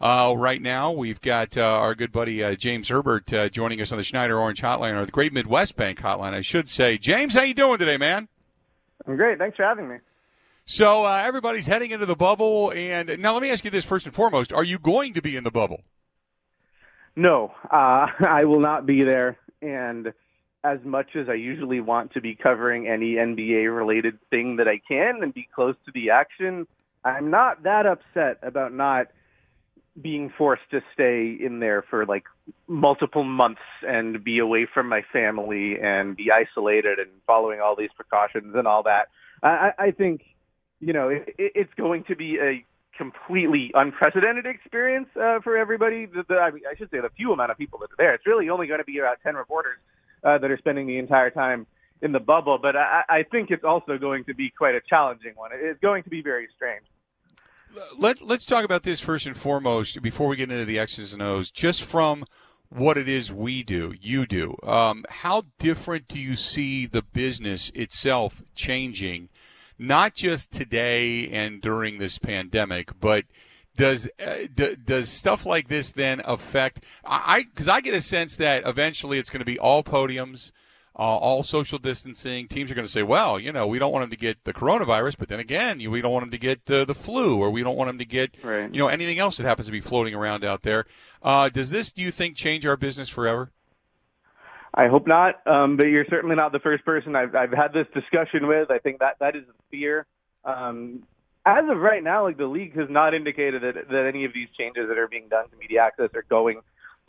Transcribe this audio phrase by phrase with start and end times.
[0.00, 3.90] Uh, right now, we've got uh, our good buddy uh, James Herbert uh, joining us
[3.90, 6.98] on the Schneider Orange Hotline, or the Great Midwest Bank Hotline, I should say.
[6.98, 8.28] James, how you doing today, man?
[9.06, 9.38] I'm great.
[9.38, 9.96] Thanks for having me.
[10.66, 14.06] So uh, everybody's heading into the bubble, and now let me ask you this first
[14.06, 15.82] and foremost: Are you going to be in the bubble?
[17.16, 19.36] No, uh, I will not be there.
[19.60, 20.12] And
[20.62, 24.80] as much as I usually want to be covering any NBA related thing that I
[24.86, 26.68] can and be close to the action,
[27.04, 29.08] I'm not that upset about not
[30.00, 32.24] being forced to stay in there for like
[32.66, 37.90] multiple months and be away from my family and be isolated and following all these
[37.96, 39.08] precautions and all that.
[39.42, 40.22] I, I think,
[40.80, 42.64] you know, it, it's going to be a
[42.96, 46.06] completely unprecedented experience uh, for everybody.
[46.06, 48.14] The, the, I, mean, I should say the few amount of people that are there.
[48.14, 49.78] It's really only going to be about 10 reporters
[50.24, 51.66] uh, that are spending the entire time
[52.02, 52.58] in the bubble.
[52.60, 55.50] But I, I think it's also going to be quite a challenging one.
[55.54, 56.84] It's going to be very strange
[57.98, 61.22] let let's talk about this first and foremost before we get into the X's and
[61.22, 61.50] O's.
[61.50, 62.24] Just from
[62.70, 64.56] what it is we do, you do.
[64.62, 69.28] Um, how different do you see the business itself changing,
[69.78, 73.24] not just today and during this pandemic, but
[73.76, 76.84] does uh, d- does stuff like this then affect?
[77.04, 80.50] I because I, I get a sense that eventually it's going to be all podiums
[80.98, 82.48] uh, all social distancing.
[82.48, 84.52] Teams are going to say, well, you know, we don't want them to get the
[84.52, 87.62] coronavirus, but then again, we don't want them to get uh, the flu, or we
[87.62, 88.72] don't want them to get, right.
[88.72, 90.86] you know, anything else that happens to be floating around out there.
[91.22, 93.52] Uh, does this, do you think, change our business forever?
[94.74, 97.86] I hope not, um, but you're certainly not the first person I've, I've had this
[97.94, 98.70] discussion with.
[98.70, 100.06] I think that that is the fear.
[100.44, 101.04] Um,
[101.46, 104.48] as of right now, like the league has not indicated that, that any of these
[104.58, 106.60] changes that are being done to media access are going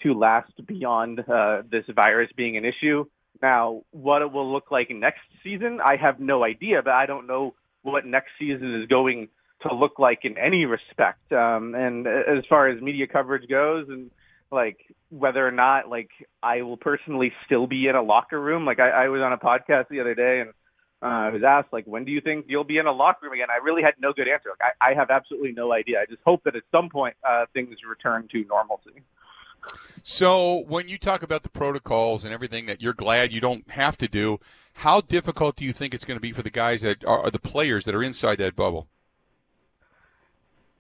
[0.02, 3.06] to last beyond uh, this virus being an issue.
[3.42, 7.28] Now, what it will look like next season, I have no idea, but I don't
[7.28, 9.30] know what next season is going
[9.62, 11.32] to look like in any respect.
[11.32, 14.12] Um, and as far as media coverage goes, and
[14.52, 14.78] like
[15.10, 16.10] whether or not like
[16.42, 18.66] I will personally still be in a locker room.
[18.66, 20.50] Like I, I was on a podcast the other day and
[21.02, 23.34] uh, I was asked like, when do you think you'll be in a locker room
[23.34, 23.48] again?
[23.50, 24.50] I really had no good answer.
[24.50, 26.00] Like I, I have absolutely no idea.
[26.00, 29.04] I just hope that at some point uh, things return to normalcy.
[30.04, 33.98] So, when you talk about the protocols and everything that you're glad you don't have
[33.98, 34.40] to do,
[34.74, 37.40] how difficult do you think it's going to be for the guys that are, the
[37.40, 38.88] players that are inside that bubble?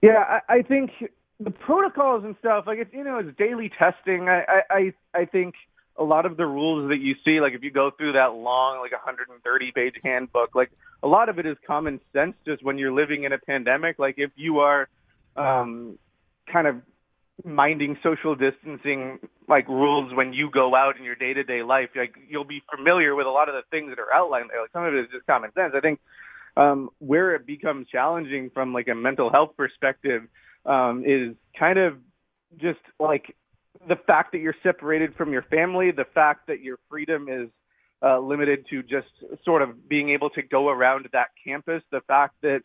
[0.02, 0.92] Yeah, I, I think
[1.40, 4.30] the protocols and stuff, like it's you know, it's daily testing.
[4.30, 5.56] I, I I think
[5.98, 8.80] a lot of the rules that you see, like if you go through that long,
[8.80, 10.72] like 130 page handbook, like
[11.04, 12.36] a lot of it is common sense.
[12.46, 14.88] Just when you're living in a pandemic, like if you are
[15.36, 16.00] um,
[16.52, 16.82] kind of
[17.46, 21.90] minding social distancing like rules when you go out in your day to day life.
[21.96, 24.62] Like you'll be familiar with a lot of the things that are outlined there.
[24.62, 25.74] Like some of it is just common sense.
[25.76, 26.00] I think
[26.58, 30.24] um, where it becomes challenging from like a mental health perspective
[30.66, 31.98] um, is kind of
[32.58, 33.36] just like
[33.88, 37.50] the fact that you're separated from your family, the fact that your freedom is
[38.02, 39.08] uh, limited to just
[39.46, 42.62] sort of being able to go around that campus, the fact that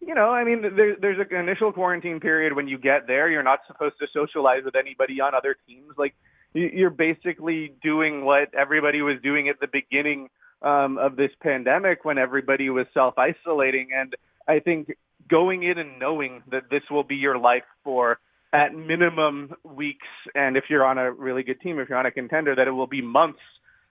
[0.00, 3.28] you know, I mean, there, there's an initial quarantine period when you get there.
[3.30, 5.92] You're not supposed to socialize with anybody on other teams.
[5.96, 6.14] Like,
[6.54, 10.28] you're basically doing what everybody was doing at the beginning
[10.62, 13.88] um, of this pandemic when everybody was self isolating.
[13.94, 14.14] And
[14.46, 14.96] I think
[15.28, 18.18] going in and knowing that this will be your life for
[18.52, 22.10] at minimum weeks, and if you're on a really good team, if you're on a
[22.10, 23.40] contender, that it will be months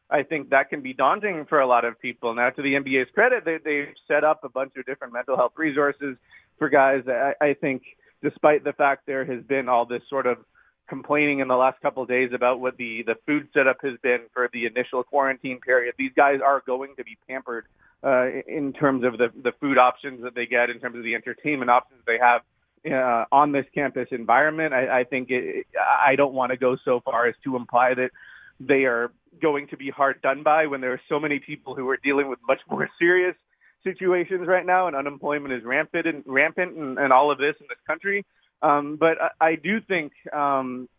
[0.10, 2.34] I think that can be daunting for a lot of people.
[2.34, 5.54] Now, to the NBA's credit, they they've set up a bunch of different mental health
[5.58, 6.16] resources
[6.58, 7.04] for guys.
[7.08, 7.84] I, I think,
[8.24, 10.38] despite the fact there has been all this sort of
[10.88, 14.22] complaining in the last couple of days about what the the food setup has been
[14.34, 17.66] for the initial quarantine period, these guys are going to be pampered
[18.04, 21.16] uh, in terms of the the food options that they get, in terms of the
[21.16, 22.42] entertainment options they have.
[22.90, 27.02] Uh, on this campus environment, I, I think it, I don't want to go so
[27.02, 28.12] far as to imply that
[28.60, 29.12] they are
[29.42, 32.30] going to be hard done by when there are so many people who are dealing
[32.30, 33.36] with much more serious
[33.84, 37.68] situations right now and unemployment is rampant and rampant and, and all of this in
[37.70, 38.26] this country.
[38.62, 40.90] Um, but I, I do think um,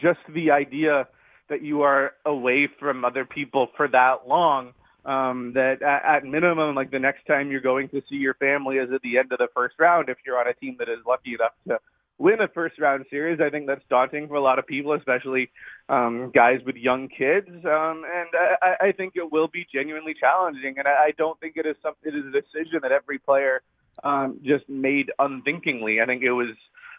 [0.00, 1.06] just the idea
[1.48, 4.72] that you are away from other people for that long
[5.04, 8.76] um, that at, at minimum, like the next time you're going to see your family
[8.76, 10.98] is at the end of the first round if you're on a team that is
[11.06, 11.78] lucky enough to
[12.18, 13.40] win a first round series.
[13.40, 15.50] I think that's daunting for a lot of people, especially
[15.88, 17.48] um, guys with young kids.
[17.48, 18.28] Um, and
[18.62, 20.74] I, I think it will be genuinely challenging.
[20.78, 22.12] And I, I don't think it is something.
[22.12, 23.62] It is a decision that every player
[24.04, 26.00] um, just made unthinkingly.
[26.00, 26.54] I think it was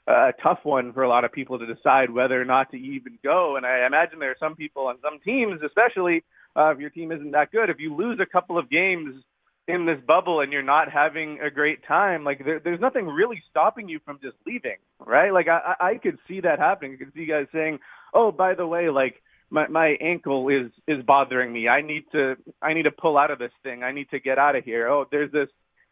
[0.07, 3.18] a tough one for a lot of people to decide whether or not to even
[3.24, 3.56] go.
[3.56, 6.24] And I imagine there are some people on some teams, especially
[6.56, 9.24] uh, if your team isn't that good, if you lose a couple of games
[9.68, 13.42] in this bubble and you're not having a great time, like there, there's nothing really
[13.50, 15.31] stopping you from just leaving, right?
[15.31, 16.94] Like I, I could see that happening.
[16.94, 17.80] I could see you guys saying,
[18.13, 21.68] "Oh, by the way, like my my ankle is is bothering me.
[21.68, 23.83] I need to I need to pull out of this thing.
[23.83, 24.89] I need to get out of here.
[24.89, 25.50] Oh, there's this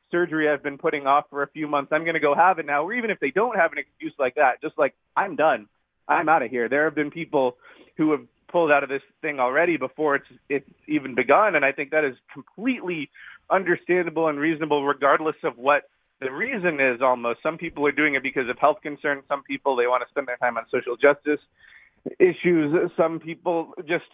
[0.09, 1.91] surgery I've been putting off for a few months.
[1.93, 2.83] I'm going to go have it now.
[2.83, 5.67] Or even if they don't have an excuse like that, just like I'm done.
[6.07, 6.67] I'm out of here.
[6.67, 7.55] There have been people
[7.95, 8.21] who have
[8.51, 12.03] pulled out of this thing already before it's it's even begun, and I think that
[12.03, 13.09] is completely
[13.49, 15.83] understandable and reasonable, regardless of what
[16.19, 17.01] the reason is.
[17.01, 19.23] Almost some people are doing it because of health concerns.
[19.27, 21.39] Some people they want to spend their time on social justice
[22.19, 22.91] issues.
[22.95, 24.05] Some people just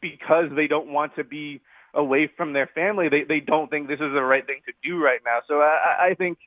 [0.00, 1.60] because they don't want to be
[1.94, 3.08] away from their family.
[3.08, 5.40] They they don't think this is the right thing to do right now.
[5.46, 6.38] So I, I think,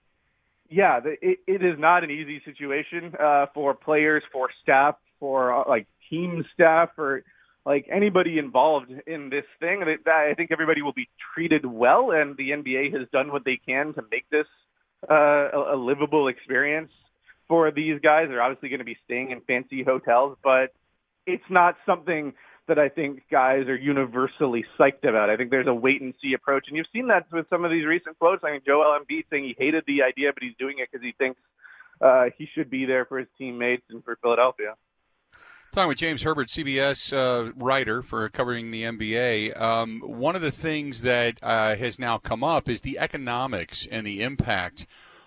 [0.69, 5.63] yeah, it, it is not an easy situation uh, for players, for staff, for uh,
[5.69, 7.24] like team staff, or
[7.65, 9.83] like anybody involved in this thing.
[9.83, 13.94] I think everybody will be treated well, and the NBA has done what they can
[13.95, 14.45] to make this
[15.09, 16.91] uh, a, livable experience
[17.47, 18.27] for these guys.
[18.29, 20.73] They're obviously going to be staying in fancy hotels, but
[21.25, 22.33] it's not something
[22.67, 25.29] that I think guys are universally psyched about.
[25.29, 27.71] I think there's a wait and see approach, and you've seen that with some of
[27.71, 28.44] these recent quotes.
[28.44, 31.13] I mean, Joel Embiid saying he hated the idea, but he's doing it because he
[31.17, 31.39] thinks
[32.01, 34.75] uh, he should be there for his teammates and for Philadelphia.
[35.75, 39.60] Talking with James Herbert, CBS uh, writer for covering the NBA.
[39.60, 44.07] Um, one of the things that uh, has now come up is the economics and
[44.07, 44.86] the impact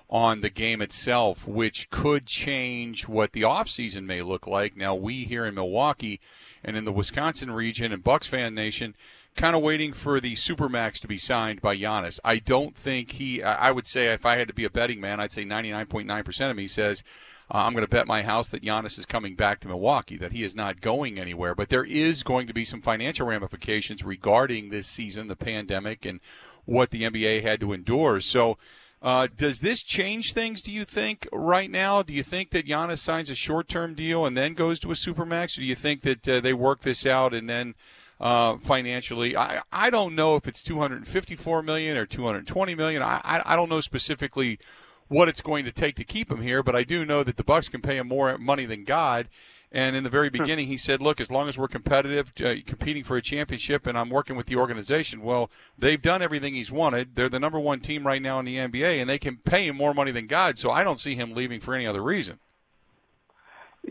[0.09, 4.75] on the game itself, which could change what the offseason may look like.
[4.75, 6.19] Now, we here in Milwaukee
[6.65, 8.95] and in the Wisconsin region and Bucks fan nation,
[9.37, 12.21] kind of waiting for the supermax to be signed by Giannis.
[12.25, 13.43] I don't think he.
[13.43, 16.57] I would say if I had to be a betting man, I'd say 99.9% of
[16.57, 17.05] me says
[17.51, 20.33] uh, I'm going to bet my house that Giannis is coming back to Milwaukee, that
[20.33, 21.55] he is not going anywhere.
[21.55, 26.21] But there is going to be some financial ramifications regarding this season, the pandemic, and
[26.67, 28.21] what the NBA had to endure.
[28.21, 28.59] So
[29.01, 30.61] uh, does this change things?
[30.61, 32.03] Do you think right now?
[32.03, 35.57] Do you think that Giannis signs a short-term deal and then goes to a supermax,
[35.57, 37.77] or do you think that uh, they work this out and then
[38.21, 39.37] uh, financially?
[39.37, 43.01] I I don't know if it's 254 million or 220 million.
[43.01, 44.59] I, I I don't know specifically
[45.09, 47.45] what it's going to take to keep him here, but I do know that the
[47.45, 49.29] Bucks can pay him more money than God.
[49.71, 53.05] And in the very beginning, he said, "Look, as long as we're competitive, uh, competing
[53.05, 57.15] for a championship, and I'm working with the organization, well, they've done everything he's wanted.
[57.17, 59.77] They're the number one team right now in the NBA, and they can pay him
[59.77, 60.57] more money than God.
[60.59, 62.39] So I don't see him leaving for any other reason."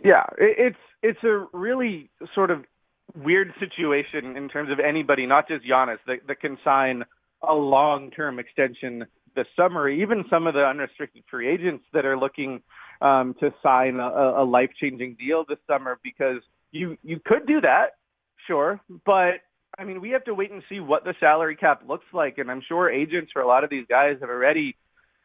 [0.03, 2.65] Yeah, it's it's a really sort of
[3.15, 7.05] weird situation in terms of anybody, not just Giannis, that, that can sign
[7.41, 9.05] a long-term extension
[9.37, 9.87] this summer.
[9.87, 12.61] Even some of the unrestricted free agents that are looking
[13.01, 16.41] um, to sign a, a life changing deal this summer because
[16.71, 17.95] you you could do that,
[18.47, 19.35] sure, but
[19.79, 22.51] I mean we have to wait and see what the salary cap looks like, and
[22.51, 24.75] I'm sure agents for a lot of these guys have already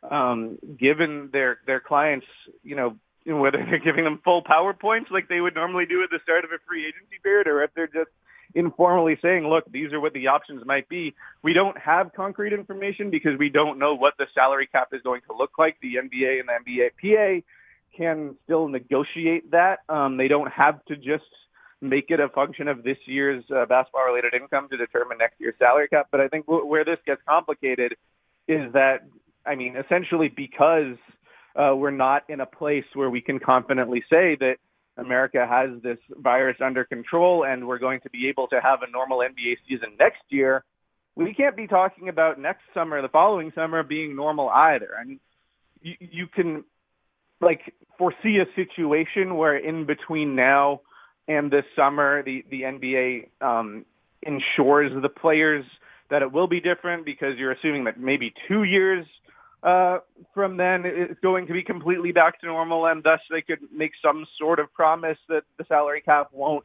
[0.09, 2.26] um, given their their clients,
[2.62, 6.21] you know, whether they're giving them full powerpoints like they would normally do at the
[6.23, 8.11] start of a free agency period, or if they're just
[8.54, 11.14] informally saying, look, these are what the options might be.
[11.42, 15.23] We don't have concrete information because we don't know what the salary cap is going
[15.28, 15.76] to look like.
[15.80, 17.44] The NBA and the NBAPA
[17.97, 19.80] can still negotiate that.
[19.88, 21.25] Um, they don't have to just
[21.80, 25.54] make it a function of this year's uh, basketball related income to determine next year's
[25.59, 26.09] salary cap.
[26.11, 27.97] But I think w- where this gets complicated
[28.47, 29.04] is that,
[29.44, 30.97] I mean, essentially because
[31.56, 34.56] uh, we're not in a place where we can confidently say that
[34.97, 38.91] America has this virus under control and we're going to be able to have a
[38.91, 40.65] normal NBA season next year,
[41.15, 44.91] we can't be talking about next summer, the following summer being normal either.
[45.05, 45.21] Mean,
[45.83, 46.65] you, you can
[47.41, 50.81] like foresee a situation where in between now
[51.29, 53.85] and this summer, the the NBA um,
[54.23, 55.65] ensures the players
[56.11, 59.07] that it will be different because you're assuming that maybe two years
[59.62, 59.99] uh,
[60.35, 63.92] from then it's going to be completely back to normal, and thus they could make
[64.02, 66.64] some sort of promise that the salary cap won't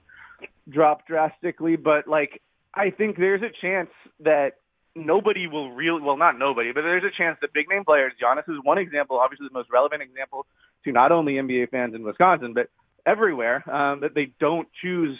[0.69, 2.41] drop drastically, but like
[2.73, 3.89] I think there's a chance
[4.21, 4.57] that
[4.95, 8.49] nobody will really well not nobody, but there's a chance that big name players, Giannis
[8.49, 10.45] is one example, obviously the most relevant example
[10.83, 12.69] to not only NBA fans in Wisconsin, but
[13.05, 15.17] everywhere, um, that they don't choose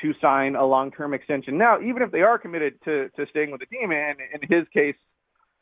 [0.00, 3.50] to sign a long term extension now, even if they are committed to, to staying
[3.50, 3.92] with the team.
[3.92, 4.96] And in his case,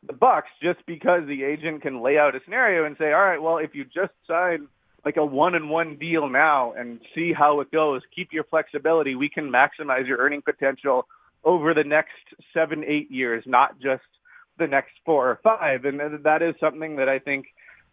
[0.06, 3.42] the Bucks, just because the agent can lay out a scenario and say, all right,
[3.42, 4.68] well, if you just sign
[5.04, 9.14] like a one and one deal now and see how it goes, keep your flexibility,
[9.14, 11.06] we can maximize your earning potential
[11.44, 12.12] over the next
[12.52, 14.02] seven, eight years, not just
[14.58, 15.84] the next four or five.
[15.84, 17.46] And that is something that I think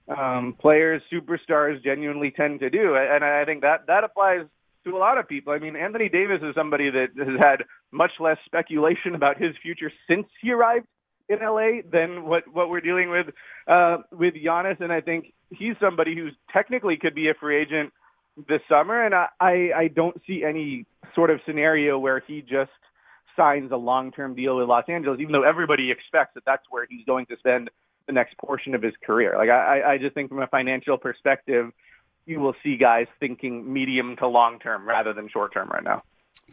[0.07, 2.95] um, players, superstars genuinely tend to do.
[2.95, 4.45] And I think that that applies
[4.83, 5.53] to a lot of people.
[5.53, 9.91] I mean, Anthony Davis is somebody that has had much less speculation about his future
[10.07, 10.87] since he arrived
[11.29, 13.27] in LA than what what we're dealing with
[13.67, 17.93] uh, with Giannis, and I think he's somebody who's technically could be a free agent
[18.47, 22.71] this summer, and I I, I don't see any sort of scenario where he just
[23.35, 26.85] signs a long term deal with Los Angeles, even though everybody expects that that's where
[26.89, 27.69] he's going to spend
[28.07, 29.35] the next portion of his career.
[29.37, 31.71] Like I I just think from a financial perspective
[32.25, 36.03] you will see guys thinking medium to long term rather than short term right now.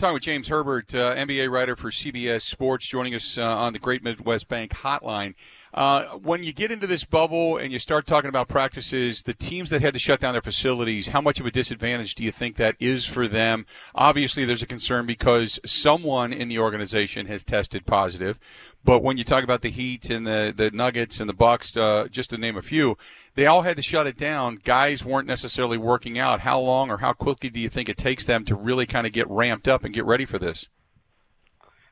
[0.02, 3.78] Talking with James Herbert, uh, NBA writer for CBS Sports, joining us uh, on the
[3.78, 5.34] Great Midwest Bank Hotline.
[5.72, 9.70] Uh, when you get into this bubble and you start talking about practices, the teams
[9.70, 12.56] that had to shut down their facilities, how much of a disadvantage do you think
[12.56, 13.64] that is for them?
[13.94, 18.40] Obviously, there's a concern because someone in the organization has tested positive.
[18.84, 22.08] But when you talk about the Heat and the, the Nuggets and the Bucks, uh,
[22.10, 22.96] just to name a few,
[23.34, 24.56] they all had to shut it down.
[24.56, 26.40] Guys weren't necessarily working out.
[26.40, 29.12] How long or how quickly do you think it takes them to really kind of
[29.12, 30.68] get ramped up and get ready for this?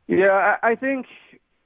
[0.09, 1.07] Yeah, I think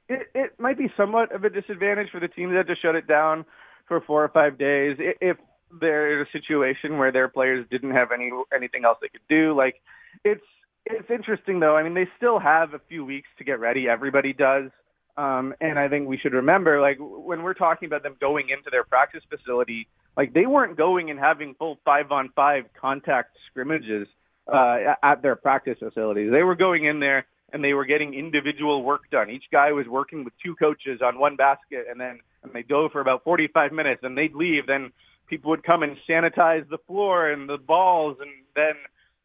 [0.09, 2.95] it, it might be somewhat of a disadvantage for the teams that had to shut
[2.95, 3.47] it down
[3.89, 4.97] for four or five days.
[4.99, 5.39] If
[5.81, 9.81] there's a situation where their players didn't have any anything else they could do, like
[10.25, 10.45] it's
[10.85, 11.77] it's interesting though.
[11.77, 13.89] I mean, they still have a few weeks to get ready.
[13.89, 14.71] Everybody does.
[15.17, 18.71] Um, and I think we should remember, like, when we're talking about them going into
[18.71, 24.09] their practice facility, like, they weren't going and having full five on five contact scrimmages
[24.53, 26.31] uh, at their practice facilities.
[26.31, 29.31] They were going in there and they were getting individual work done.
[29.31, 32.89] Each guy was working with two coaches on one basket, and then and they'd go
[32.89, 34.67] for about 45 minutes, and they'd leave.
[34.67, 34.93] Then
[35.29, 38.75] people would come and sanitize the floor and the balls, and then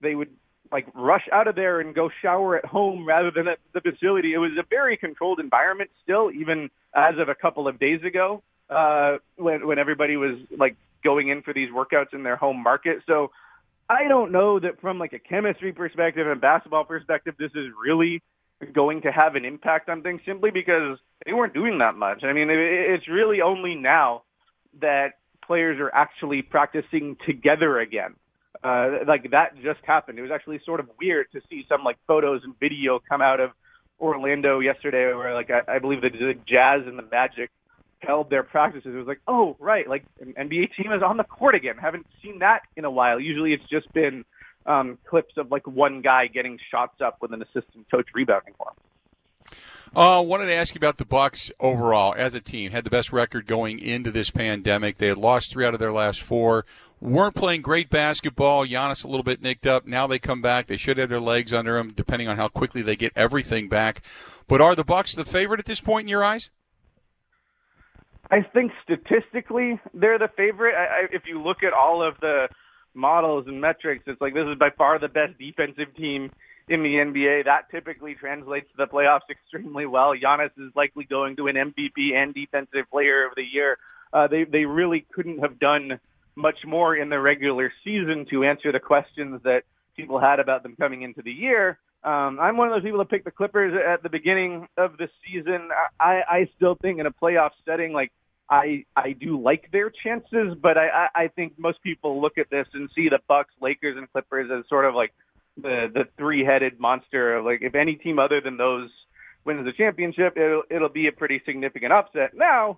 [0.02, 0.30] they would
[0.72, 4.34] like rush out of there and go shower at home rather than at the facility.
[4.34, 8.44] It was a very controlled environment still, even as of a couple of days ago,
[8.70, 13.00] uh, when when everybody was like going in for these workouts in their home market.
[13.08, 13.32] So
[13.90, 18.22] I don't know that from like a chemistry perspective and basketball perspective, this is really
[18.74, 22.24] going to have an impact on things simply because they weren't doing that much.
[22.24, 24.24] I mean, it's really only now
[24.82, 25.14] that
[25.46, 28.16] players are actually practicing together again.
[28.64, 30.20] Uh, like that just happened.
[30.20, 33.40] It was actually sort of weird to see some like photos and video come out
[33.40, 33.52] of
[34.00, 37.52] Orlando yesterday, where like I, I believe the, the Jazz and the Magic
[38.00, 38.94] held their practices.
[38.94, 41.78] It was like, oh right, like an NBA team is on the court again.
[41.78, 43.20] Haven't seen that in a while.
[43.20, 44.26] Usually it's just been
[44.66, 48.72] um, clips of like one guy getting shots up with an assistant coach rebounding for
[48.72, 48.89] him.
[49.96, 52.72] Uh, wanted to ask you about the Bucks overall as a team.
[52.72, 54.98] Had the best record going into this pandemic.
[54.98, 56.66] They had lost three out of their last four.
[57.02, 58.68] Weren't playing great basketball.
[58.68, 59.88] Giannis a little bit nicked up.
[59.88, 60.68] Now they come back.
[60.68, 64.04] They should have their legs under them, depending on how quickly they get everything back.
[64.48, 66.50] But are the Bucks the favorite at this point in your eyes?
[68.30, 70.76] I think statistically they're the favorite.
[70.76, 72.48] I, I, if you look at all of the
[72.94, 76.32] models and metrics, it's like this is by far the best defensive team
[76.70, 77.46] in the NBA.
[77.46, 80.14] That typically translates to the playoffs extremely well.
[80.14, 83.78] Giannis is likely going to an MVP and Defensive Player of the Year.
[84.14, 86.00] Uh, they they really couldn't have done
[86.36, 89.64] much more in the regular season to answer the questions that
[89.96, 91.78] people had about them coming into the year.
[92.04, 95.10] Um, I'm one of those people that picked the Clippers at the beginning of the
[95.26, 95.68] season.
[96.00, 98.12] I, I still think in a playoff setting, like
[98.50, 102.68] I I do like their chances, but I, I think most people look at this
[102.74, 105.14] and see the Bucks, Lakers, and Clippers as sort of like
[105.62, 108.90] the the three headed monster like if any team other than those
[109.46, 112.32] wins the championship, it'll it'll be a pretty significant upset.
[112.36, 112.78] Now,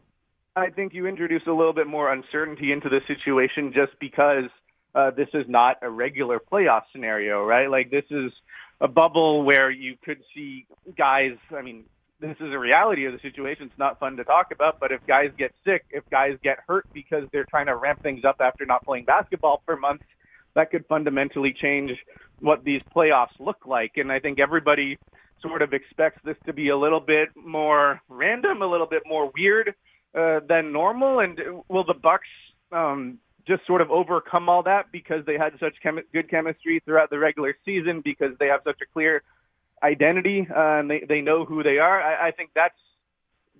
[0.56, 4.50] I think you introduce a little bit more uncertainty into the situation just because
[4.94, 7.70] uh, this is not a regular playoff scenario, right?
[7.70, 8.32] Like this is
[8.80, 10.66] a bubble where you could see
[10.98, 11.38] guys.
[11.56, 11.86] I mean,
[12.20, 13.68] this is a reality of the situation.
[13.68, 16.86] It's not fun to talk about, but if guys get sick, if guys get hurt
[16.94, 20.04] because they're trying to ramp things up after not playing basketball for months,
[20.54, 21.92] that could fundamentally change
[22.42, 23.94] what these playoffs look like.
[23.96, 24.98] And I think everybody
[25.42, 29.32] sort of expects this to be a little bit more random, a little bit more
[29.36, 29.74] weird
[30.18, 31.20] uh, than normal.
[31.20, 32.28] And will the Bucks
[32.72, 37.10] um, just sort of overcome all that because they had such chemi- good chemistry throughout
[37.10, 39.24] the regular season because they have such a clear
[39.84, 42.02] identity uh, and they they know who they are.
[42.02, 42.76] I, I think that's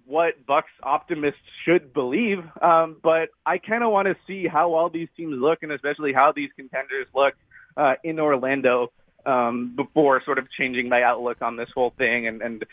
[0.06, 2.40] what Bucks optimists should believe.
[2.62, 6.14] Um, but I kind of want to see how all these teams look, and especially
[6.14, 7.34] how these contenders look
[7.78, 8.92] uh, in Orlando
[9.26, 12.66] um, before sort of changing my outlook on this whole thing and, and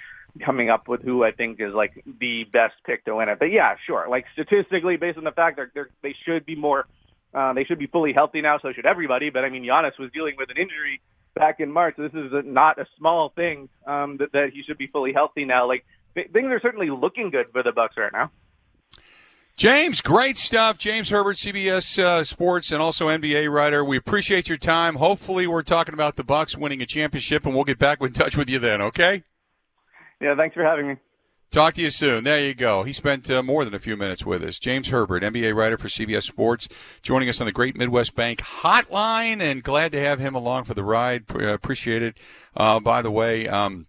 [0.44, 3.38] coming up with who I think is like the best pick to win it.
[3.38, 4.06] But yeah, sure.
[4.08, 6.86] Like statistically, based on the fact that they're, they should be more,
[7.34, 8.58] uh, they should be fully healthy now.
[8.60, 9.30] So should everybody.
[9.30, 11.00] But I mean, Giannis was dealing with an injury
[11.34, 11.96] back in March.
[11.96, 15.44] This is a, not a small thing um, that, that he should be fully healthy
[15.44, 15.66] now.
[15.66, 18.30] Like things are certainly looking good for the Bucks right now.
[19.58, 20.78] James, great stuff.
[20.78, 23.84] James Herbert, CBS uh, Sports, and also NBA writer.
[23.84, 24.94] We appreciate your time.
[24.94, 28.36] Hopefully, we're talking about the Bucks winning a championship, and we'll get back in touch
[28.36, 28.80] with you then.
[28.80, 29.24] Okay?
[30.20, 30.36] Yeah.
[30.36, 30.94] Thanks for having me.
[31.50, 32.22] Talk to you soon.
[32.22, 32.84] There you go.
[32.84, 34.60] He spent uh, more than a few minutes with us.
[34.60, 36.68] James Herbert, NBA writer for CBS Sports,
[37.02, 40.74] joining us on the Great Midwest Bank Hotline, and glad to have him along for
[40.74, 41.24] the ride.
[41.34, 42.16] Uh, appreciate it.
[42.56, 43.48] Uh, by the way.
[43.48, 43.88] Um,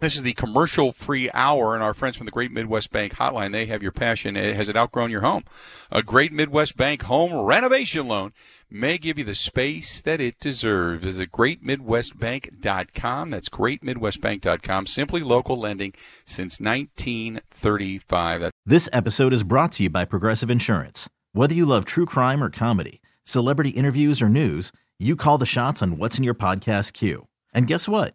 [0.00, 3.52] this is the commercial free hour, and our friends from the Great Midwest Bank Hotline,
[3.52, 4.34] they have your passion.
[4.34, 5.44] Has it outgrown your home?
[5.90, 8.32] A Great Midwest Bank home renovation loan
[8.70, 11.04] may give you the space that it deserves.
[11.04, 13.30] Visit greatmidwestbank.com.
[13.30, 14.86] That's greatmidwestbank.com.
[14.86, 15.92] Simply local lending
[16.24, 18.50] since 1935.
[18.64, 21.08] This episode is brought to you by Progressive Insurance.
[21.32, 25.82] Whether you love true crime or comedy, celebrity interviews or news, you call the shots
[25.82, 27.26] on what's in your podcast queue.
[27.52, 28.14] And guess what?